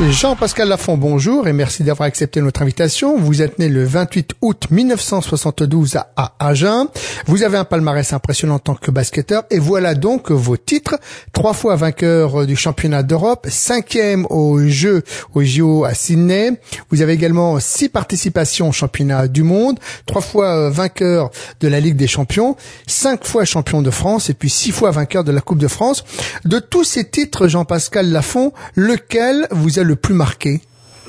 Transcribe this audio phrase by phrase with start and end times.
[0.00, 3.18] Jean-Pascal Lafont, bonjour et merci d'avoir accepté notre invitation.
[3.18, 6.86] Vous êtes né le 28 août 1972 à Agen.
[7.26, 10.98] Vous avez un palmarès impressionnant en tant que basketteur et voilà donc vos titres.
[11.34, 15.02] Trois fois vainqueur du championnat d'Europe, cinquième aux Jeux
[15.34, 16.52] au JO à Sydney.
[16.90, 21.96] Vous avez également six participations au championnat du monde, trois fois vainqueur de la Ligue
[21.96, 25.58] des champions, cinq fois champion de France et puis six fois vainqueur de la Coupe
[25.58, 26.02] de France.
[26.46, 30.60] De tous ces titres, Jean-Pascal Lafont, lequel vous le plus marqué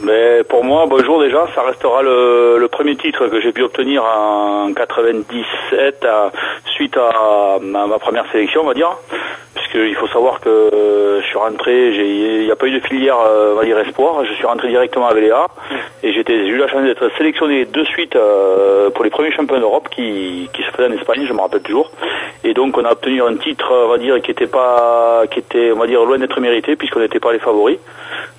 [0.04, 4.73] mais pour moi, bonjour déjà, ça restera le, premier titre que j'ai pu obtenir en
[4.73, 6.05] 97
[6.76, 8.98] suite à ma, première sélection, on va dire.
[9.73, 13.84] Puisqu'il faut savoir que je suis rentré, il n'y a pas eu de filière, euh,
[13.86, 15.48] espoir, je suis rentré directement à VLA
[16.04, 19.90] et j'ai eu la chance d'être sélectionné de suite euh, pour les premiers championnats d'Europe
[19.90, 21.91] qui, qui se faisaient en Espagne, je me rappelle toujours.
[22.44, 25.71] Et donc on a obtenu un titre, on va dire, qui était pas, qui était,
[25.71, 27.79] on va dire, loin d'être mérité puisqu'on n'était pas les favoris.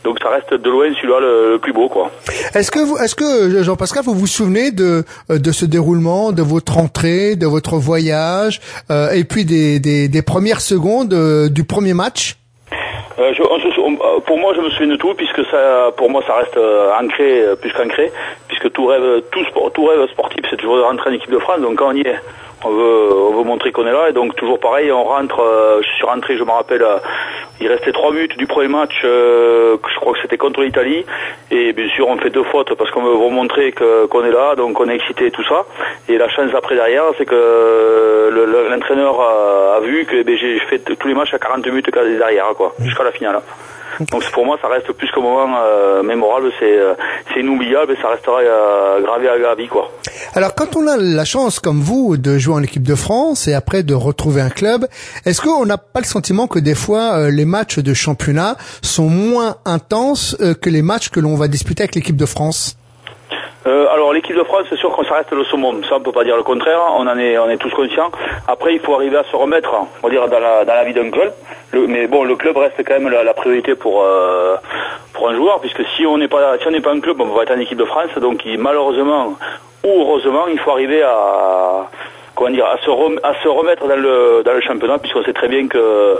[0.05, 2.11] Donc ça reste de loin celui-là le, plus beau, quoi.
[2.55, 6.77] Est-ce que vous, est-ce que Jean-Pascal, vous vous souvenez de de ce déroulement, de votre
[6.79, 11.95] entrée, de votre voyage, euh, et puis des, des, des premières secondes euh, du premier
[11.95, 12.37] match?
[13.19, 13.43] Euh, je,
[14.27, 16.59] pour moi, je me souviens de tout, puisque ça, pour moi, ça reste
[17.01, 18.11] ancré, plus qu'ancré,
[18.49, 21.39] puisque tout rêve, tout, sport, tout rêve sportif, c'est toujours de rentrer en équipe de
[21.39, 21.61] France.
[21.61, 22.21] Donc quand on y est,
[22.65, 24.09] on veut, on veut montrer qu'on est là.
[24.11, 26.99] Et donc toujours pareil, on rentre, euh, je suis rentré, je me rappelle, euh,
[27.61, 31.05] il restait trois minutes du premier match, euh, je crois que c'était contre l'Italie.
[31.51, 34.55] Et bien sûr, on fait deux fautes parce qu'on veut vous montrer qu'on est là,
[34.57, 35.65] donc on est excité et tout ça.
[36.09, 38.31] Et la chance après derrière, c'est que
[38.71, 42.75] l'entraîneur a, vu que eh j'ai fait tous les matchs à 40 minutes derrière, quoi,
[42.81, 43.41] jusqu'à la finale.
[44.01, 46.95] Donc pour moi, ça reste plus qu'un moment euh, mémorable, c'est euh,
[47.37, 49.91] inoubliable et ça restera euh, gravé à la quoi.
[50.35, 53.55] Alors quand on a la chance, comme vous, de jouer en équipe de France et
[53.55, 54.87] après de retrouver un club,
[55.25, 59.57] est-ce qu'on n'a pas le sentiment que des fois les matchs de championnat sont moins
[59.65, 62.77] intenses que les matchs que l'on va disputer avec l'équipe de France?
[63.67, 65.83] Euh, alors l'équipe de France, c'est sûr qu'on ça reste le summum.
[65.85, 66.81] Ça, on peut pas dire le contraire.
[66.99, 68.11] On en est, on est tous conscients.
[68.47, 69.71] Après, il faut arriver à se remettre,
[70.03, 71.33] on va dire, dans la, dans la vie d'un club.
[71.73, 74.57] mais bon, le club reste quand même la, priorité pour euh,
[75.15, 77.27] pour un joueur, puisque si on n'est pas, si on n'est pas un club, on
[77.27, 78.11] va être en équipe de France.
[78.21, 79.35] Donc, malheureusement
[79.83, 81.89] ou heureusement, il faut arriver à
[82.35, 85.49] comment dire, à se, à se remettre dans le dans le championnat, puisqu'on sait très
[85.49, 86.17] bien que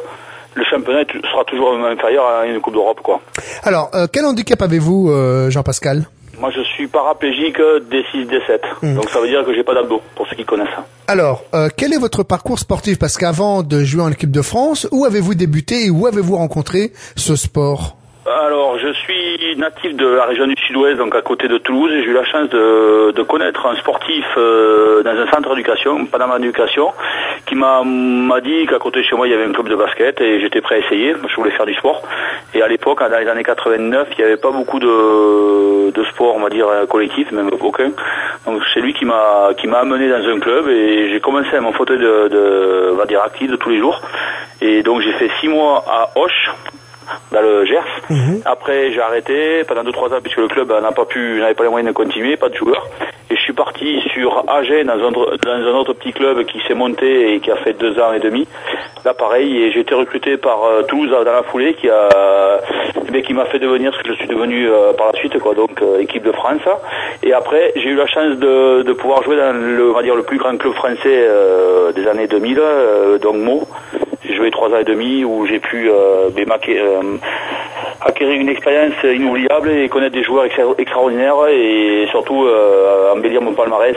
[0.55, 3.01] le championnat sera toujours inférieur à une Coupe d'Europe.
[3.03, 3.21] quoi.
[3.65, 5.11] Alors, euh, quel handicap avez-vous,
[5.51, 6.05] Jean-Pascal?
[6.39, 8.61] Moi, je suis paraplégique D6, D7.
[8.83, 8.95] Hmm.
[8.95, 10.69] Donc, ça veut dire que j'ai pas d'abdos, pour ceux qui connaissent.
[11.07, 12.99] Alors, euh, quel est votre parcours sportif?
[12.99, 16.93] Parce qu'avant de jouer en équipe de France, où avez-vous débuté et où avez-vous rencontré
[17.17, 17.97] ce sport?
[18.27, 22.03] Alors, je suis natif de la région du Sud-Ouest, donc à côté de Toulouse, et
[22.05, 26.29] j'ai eu la chance de, connaître un sportif euh, dans un centre d'éducation, pas dans
[26.29, 26.93] ma éducation,
[27.47, 27.83] qui m'a
[28.41, 30.63] dit qu'à côté de chez moi, il y avait un club de basket, et j'étais
[30.63, 32.03] prêt à essayer, je voulais faire du sport.
[32.55, 36.37] Et à l'époque, dans les années 89, il n'y avait pas beaucoup de, de sport,
[36.37, 37.91] on va dire, collectif, même aucun.
[38.47, 41.61] Donc c'est lui qui m'a qui m'a amené dans un club, et j'ai commencé à
[41.61, 44.01] mon fauteuil de, de, on va dire, actif de tous les jours.
[44.63, 46.51] Et donc j'ai fait six mois à Hoche,
[47.33, 47.85] dans le Gers.
[48.11, 48.43] Mhm.
[48.45, 51.71] Après, j'ai arrêté pendant 2-3 ans puisque le club n'a pas pu, n'avait pas les
[51.71, 52.87] moyens de continuer, pas de joueurs.
[53.31, 56.75] Et je suis parti sur Agen dans un, dans un autre petit club qui s'est
[56.75, 58.47] monté et qui a fait deux ans et demi.
[59.05, 62.09] Là, pareil, et j'ai été recruté par euh, Toulouse dans la foulée qui a,
[63.13, 65.55] mais qui m'a fait devenir ce que je suis devenu euh, par la suite, quoi.
[65.55, 66.63] Donc euh, équipe de France.
[67.23, 70.17] Et après, j'ai eu la chance de, de, pouvoir jouer dans le, on va dire
[70.17, 71.29] le plus grand club français
[71.95, 72.61] des années 2000,
[73.21, 73.67] donc Meaux.
[74.27, 77.19] J'ai joué trois ans et demi où j'ai pu euh, euh,
[78.01, 80.47] acquérir une expérience inoubliable et connaître des joueurs
[80.79, 83.97] extraordinaires et surtout euh, embellir mon palmarès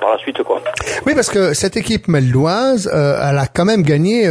[0.00, 0.60] par la suite quoi.
[1.06, 4.28] Oui parce que cette équipe melloise elle a quand même gagné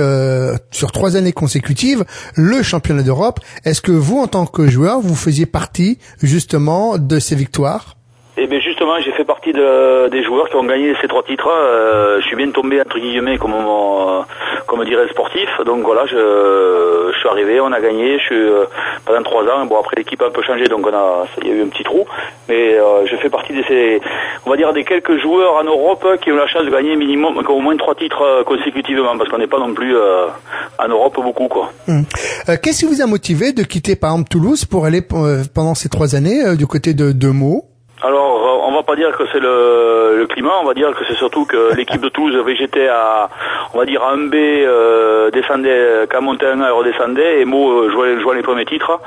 [0.71, 2.03] sur trois années consécutives
[2.35, 3.39] le championnat d'Europe.
[3.65, 7.95] Est-ce que vous en tant que joueur vous faisiez partie justement de ces victoires?
[8.35, 11.47] Eh bien justement, j'ai fait partie de, des joueurs qui ont gagné ces trois titres.
[11.47, 14.25] Euh, je suis bien tombé entre guillemets comme on,
[14.73, 15.49] comme dirait sportif.
[15.65, 18.17] Donc voilà, je, je, suis arrivé, on a gagné.
[18.17, 18.65] Je suis euh,
[19.05, 19.65] pendant trois ans.
[19.65, 21.67] Bon après l'équipe a un peu changé, donc on a, il y a eu un
[21.67, 22.05] petit trou.
[22.49, 24.01] Mais euh, je fais partie de ces,
[24.45, 27.37] on va dire des quelques joueurs en Europe qui ont la chance de gagner minimum,
[27.47, 31.69] au moins trois titres consécutivement, parce qu'on n'est pas non plus en Europe beaucoup quoi.
[31.87, 32.05] Hum.
[32.61, 35.01] Qu'est-ce qui vous a motivé de quitter par exemple Toulouse pour aller
[35.53, 37.65] pendant ces trois années du côté de, de Meaux?
[38.03, 41.15] Alors, euh, on va pas dire que c'est le, climat, on va dire que c'est
[41.15, 43.29] surtout que l'équipe de Toulouse végétait à,
[43.73, 47.89] on va dire à 1B, euh, descendait, qu'à montait un A, redescendait, et Mo euh,
[47.89, 48.99] jouait, les premiers titres.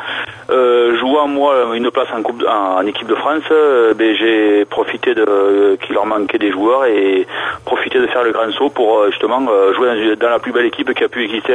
[0.50, 5.14] Euh, jouant moi une place en, coupe, en, équipe de France, euh, ben, j'ai profité
[5.14, 7.26] de qu'il leur manquait des joueurs et
[7.64, 9.40] profité de faire le grand saut pour justement
[9.74, 11.54] jouer dans, la plus belle équipe qui a pu exister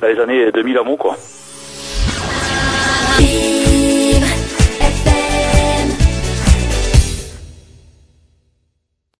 [0.00, 1.14] dans les années 2000 à Meaux, quoi.